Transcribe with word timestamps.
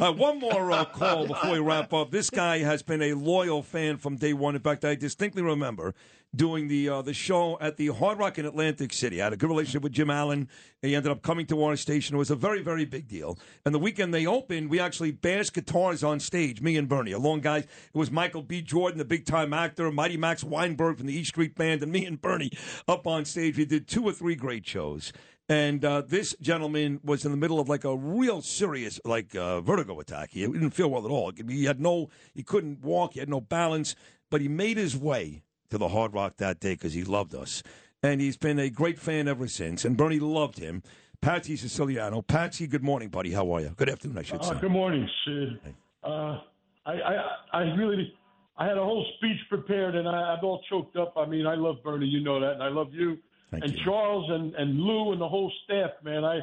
Uh, 0.00 0.10
one 0.10 0.38
more 0.38 0.72
uh, 0.72 0.86
call 0.86 1.26
before 1.26 1.52
we 1.52 1.58
wrap 1.58 1.92
up. 1.92 2.10
This 2.10 2.30
guy 2.30 2.60
has 2.60 2.82
been 2.82 3.02
a 3.02 3.12
loyal 3.12 3.62
fan 3.62 3.98
from 3.98 4.16
day 4.16 4.32
one. 4.32 4.54
In 4.56 4.62
fact, 4.62 4.86
I 4.86 4.94
distinctly 4.94 5.42
remember 5.42 5.94
doing 6.34 6.68
the 6.68 6.88
uh, 6.88 7.02
the 7.02 7.12
show 7.12 7.58
at 7.60 7.76
the 7.76 7.88
Hard 7.88 8.18
Rock 8.18 8.38
in 8.38 8.46
Atlantic 8.46 8.94
City. 8.94 9.20
I 9.20 9.24
had 9.24 9.34
a 9.34 9.36
good 9.36 9.50
relationship 9.50 9.82
with 9.82 9.92
Jim 9.92 10.08
Allen. 10.08 10.48
He 10.80 10.96
ended 10.96 11.12
up 11.12 11.20
coming 11.20 11.44
to 11.48 11.62
our 11.62 11.76
station. 11.76 12.16
It 12.16 12.18
was 12.18 12.30
a 12.30 12.36
very, 12.36 12.62
very 12.62 12.86
big 12.86 13.06
deal. 13.06 13.38
And 13.66 13.74
the 13.74 13.78
weekend 13.78 14.14
they 14.14 14.24
opened, 14.24 14.70
we 14.70 14.80
actually 14.80 15.10
bashed 15.10 15.52
guitars 15.52 16.02
on 16.02 16.20
stage, 16.20 16.62
me 16.62 16.78
and 16.78 16.88
Bernie, 16.88 17.12
along 17.12 17.40
guys. 17.40 17.64
It 17.64 17.98
was 17.98 18.10
Michael 18.10 18.42
B. 18.42 18.62
Jordan, 18.62 18.96
the 18.96 19.04
big 19.04 19.26
time 19.26 19.52
actor, 19.52 19.92
Mighty 19.92 20.16
Max 20.16 20.42
Weinberg 20.42 20.96
from 20.96 21.06
the 21.06 21.14
East 21.14 21.28
Street 21.28 21.54
Band, 21.54 21.82
and 21.82 21.92
me 21.92 22.06
and 22.06 22.18
Bernie 22.18 22.52
up 22.88 23.06
on 23.06 23.26
stage. 23.26 23.58
We 23.58 23.66
did 23.66 23.86
two 23.86 24.04
or 24.04 24.12
three 24.12 24.36
great 24.36 24.66
shows. 24.66 25.12
And 25.48 25.84
uh, 25.84 26.02
this 26.06 26.34
gentleman 26.40 27.00
was 27.04 27.24
in 27.24 27.30
the 27.30 27.36
middle 27.36 27.58
of 27.60 27.68
like 27.68 27.84
a 27.84 27.94
real 27.96 28.40
serious 28.42 29.00
like 29.04 29.34
uh, 29.34 29.60
vertigo 29.60 29.98
attack. 30.00 30.30
He 30.30 30.40
didn't 30.46 30.70
feel 30.70 30.88
well 30.90 31.04
at 31.04 31.10
all. 31.10 31.32
He 31.48 31.64
had 31.64 31.80
no, 31.80 32.08
he 32.34 32.42
couldn't 32.42 32.80
walk. 32.82 33.14
He 33.14 33.20
had 33.20 33.28
no 33.28 33.40
balance. 33.40 33.94
But 34.30 34.40
he 34.40 34.48
made 34.48 34.76
his 34.78 34.96
way 34.96 35.42
to 35.70 35.78
the 35.78 35.88
Hard 35.88 36.14
Rock 36.14 36.36
that 36.38 36.60
day 36.60 36.72
because 36.74 36.94
he 36.94 37.04
loved 37.04 37.34
us, 37.34 37.62
and 38.02 38.20
he's 38.20 38.36
been 38.38 38.58
a 38.58 38.70
great 38.70 38.98
fan 38.98 39.28
ever 39.28 39.46
since. 39.48 39.84
And 39.84 39.96
Bernie 39.96 40.20
loved 40.20 40.58
him. 40.58 40.82
Patsi 41.20 41.56
Siciliano. 41.56 42.22
Patsi, 42.22 42.66
good 42.68 42.82
morning, 42.82 43.08
buddy. 43.10 43.32
How 43.32 43.50
are 43.52 43.60
you? 43.60 43.74
Good 43.76 43.90
afternoon, 43.90 44.18
I 44.18 44.22
should 44.22 44.40
Uh, 44.40 44.54
say. 44.54 44.60
good 44.60 44.70
morning, 44.72 45.08
Sid. 45.24 45.60
Uh, 46.02 46.40
I, 46.86 46.92
I, 46.92 47.26
I 47.52 47.60
really, 47.76 48.12
I 48.56 48.66
had 48.66 48.76
a 48.76 48.82
whole 48.84 49.06
speech 49.18 49.38
prepared, 49.48 49.94
and 49.96 50.08
I, 50.08 50.12
I'm 50.34 50.44
all 50.44 50.62
choked 50.68 50.96
up. 50.96 51.14
I 51.16 51.26
mean, 51.26 51.46
I 51.46 51.54
love 51.54 51.76
Bernie, 51.84 52.06
you 52.06 52.20
know 52.24 52.40
that, 52.40 52.52
and 52.54 52.62
I 52.62 52.68
love 52.68 52.92
you, 52.92 53.18
Thank 53.52 53.64
and 53.64 53.74
you. 53.74 53.84
Charles, 53.84 54.30
and 54.30 54.54
and 54.54 54.80
Lou, 54.80 55.12
and 55.12 55.20
the 55.20 55.28
whole 55.28 55.52
staff, 55.64 55.90
man. 56.02 56.24
I, 56.24 56.40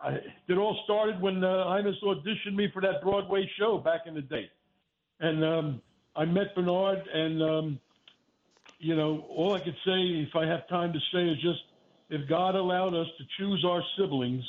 I 0.00 0.18
it 0.48 0.54
all 0.56 0.80
started 0.84 1.20
when 1.20 1.44
uh, 1.44 1.46
Imus 1.46 2.02
auditioned 2.02 2.54
me 2.54 2.68
for 2.72 2.80
that 2.82 3.02
Broadway 3.02 3.48
show 3.58 3.78
back 3.78 4.02
in 4.06 4.14
the 4.14 4.22
day, 4.22 4.50
and 5.20 5.44
um, 5.44 5.82
I 6.16 6.24
met 6.24 6.54
Bernard, 6.54 6.98
and 7.12 7.42
um, 7.42 7.80
you 8.78 8.96
know, 8.96 9.24
all 9.28 9.54
I 9.54 9.60
could 9.60 9.76
say, 9.84 10.26
if 10.26 10.34
I 10.34 10.46
have 10.46 10.66
time 10.68 10.92
to 10.94 10.98
say, 11.12 11.28
is 11.28 11.36
just 11.42 11.60
if 12.08 12.28
God 12.28 12.54
allowed 12.54 12.94
us 12.94 13.06
to 13.18 13.24
choose 13.38 13.64
our 13.68 13.82
siblings 13.98 14.44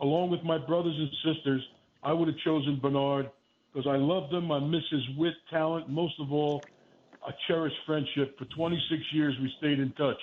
along 0.00 0.30
with 0.30 0.42
my 0.42 0.58
brothers 0.58 0.96
and 0.98 1.34
sisters, 1.34 1.62
I 2.02 2.12
would 2.12 2.28
have 2.28 2.38
chosen 2.38 2.80
Bernard 2.80 3.30
because 3.72 3.88
I 3.88 3.96
loved 3.96 4.32
him. 4.32 4.50
I 4.50 4.58
miss 4.58 4.82
his 4.90 5.02
wit, 5.16 5.34
talent, 5.50 5.88
most 5.88 6.14
of 6.20 6.32
all, 6.32 6.62
a 7.26 7.32
cherished 7.46 7.76
friendship. 7.86 8.36
For 8.38 8.44
26 8.46 9.00
years, 9.12 9.34
we 9.40 9.52
stayed 9.58 9.78
in 9.78 9.92
touch. 9.92 10.18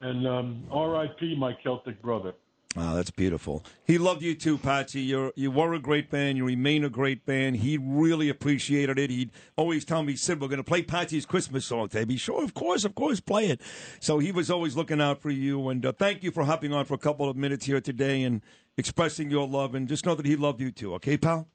And 0.00 0.26
um, 0.26 0.64
R.I.P. 0.70 1.36
my 1.36 1.56
Celtic 1.62 2.00
brother. 2.00 2.34
Wow, 2.76 2.94
that's 2.94 3.10
beautiful. 3.10 3.64
He 3.84 3.98
loved 3.98 4.22
you 4.22 4.36
too, 4.36 4.56
Patsi. 4.56 5.04
You're 5.04 5.32
you 5.34 5.50
were 5.50 5.74
a 5.74 5.80
great 5.80 6.08
band. 6.08 6.38
You 6.38 6.44
remain 6.44 6.84
a 6.84 6.88
great 6.88 7.26
band. 7.26 7.56
He 7.56 7.76
really 7.76 8.28
appreciated 8.28 8.96
it. 8.96 9.10
He'd 9.10 9.32
always 9.56 9.84
tell 9.84 10.04
me, 10.04 10.14
"Sid, 10.14 10.40
we're 10.40 10.46
going 10.46 10.58
to 10.58 10.64
play 10.64 10.82
Patsi's 10.82 11.26
Christmas 11.26 11.66
song 11.66 11.88
today." 11.88 12.04
Be 12.04 12.16
sure, 12.16 12.44
of 12.44 12.54
course, 12.54 12.84
of 12.84 12.94
course, 12.94 13.18
play 13.18 13.48
it. 13.48 13.60
So 13.98 14.20
he 14.20 14.30
was 14.30 14.52
always 14.52 14.76
looking 14.76 15.00
out 15.00 15.20
for 15.20 15.30
you. 15.30 15.68
And 15.68 15.84
uh, 15.84 15.90
thank 15.90 16.22
you 16.22 16.30
for 16.30 16.44
hopping 16.44 16.72
on 16.72 16.84
for 16.84 16.94
a 16.94 16.98
couple 16.98 17.28
of 17.28 17.36
minutes 17.36 17.66
here 17.66 17.80
today 17.80 18.22
and 18.22 18.40
expressing 18.76 19.32
your 19.32 19.48
love. 19.48 19.74
And 19.74 19.88
just 19.88 20.06
know 20.06 20.14
that 20.14 20.24
he 20.24 20.36
loved 20.36 20.60
you 20.60 20.70
too. 20.70 20.94
Okay, 20.94 21.16
pal. 21.16 21.48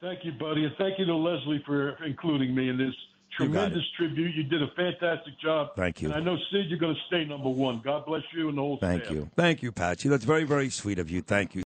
Thank 0.00 0.24
you, 0.24 0.30
buddy. 0.30 0.64
And 0.64 0.76
thank 0.78 0.96
you 1.00 1.06
to 1.06 1.16
Leslie 1.16 1.62
for 1.66 1.96
including 2.04 2.54
me 2.54 2.68
in 2.68 2.78
this 2.78 2.94
You 2.94 3.15
tremendous 3.36 3.84
tribute. 3.96 4.34
You 4.34 4.42
did 4.44 4.62
a 4.62 4.68
fantastic 4.76 5.38
job. 5.40 5.70
Thank 5.76 6.02
you. 6.02 6.08
And 6.08 6.16
I 6.16 6.20
know, 6.20 6.36
Sid, 6.50 6.66
you're 6.68 6.78
going 6.78 6.94
to 6.94 7.00
stay 7.06 7.24
number 7.24 7.48
one. 7.48 7.80
God 7.84 8.06
bless 8.06 8.22
you 8.34 8.48
and 8.48 8.58
the 8.58 8.62
whole 8.62 8.78
Thank 8.78 9.04
staff. 9.04 9.14
you. 9.14 9.30
Thank 9.36 9.62
you, 9.62 9.72
Patsi. 9.72 10.08
That's 10.08 10.24
very, 10.24 10.44
very 10.44 10.70
sweet 10.70 10.98
of 10.98 11.10
you. 11.10 11.22
Thank 11.22 11.54
you. 11.54 11.65